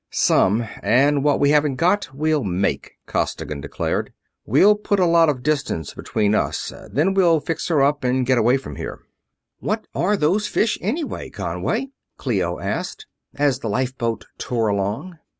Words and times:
"Some 0.09 0.67
and 0.81 1.23
what 1.23 1.39
we 1.39 1.51
haven't 1.51 1.75
got 1.75 2.11
we'll 2.11 2.43
make," 2.43 2.93
Costigan 3.05 3.61
declared. 3.61 4.11
"We'll 4.47 4.73
put 4.73 4.99
a 4.99 5.05
lot 5.05 5.29
of 5.29 5.43
distance 5.43 5.93
behind 5.93 6.33
us, 6.35 6.73
then 6.91 7.13
we'll 7.13 7.39
fix 7.39 7.67
her 7.67 7.83
up 7.83 8.03
and 8.03 8.25
get 8.25 8.39
away 8.39 8.57
from 8.57 8.77
here." 8.77 9.01
"What 9.59 9.85
are 9.93 10.17
those 10.17 10.47
fish, 10.47 10.79
anyway, 10.81 11.29
Conway?" 11.29 11.89
Clio 12.17 12.59
asked, 12.59 13.05
as 13.35 13.59
the 13.59 13.69
lifeboat 13.69 14.25
tore 14.39 14.69
along. 14.69 15.19